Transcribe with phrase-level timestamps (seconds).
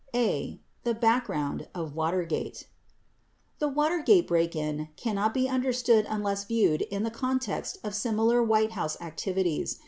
[0.15, 0.59] A.
[0.83, 2.65] The Background or Watergate
[3.59, 8.71] The Watergate break in cannot be understood unless viewed in the context of similar White
[8.71, 9.77] House activities.